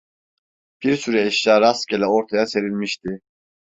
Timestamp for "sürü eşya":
0.95-1.61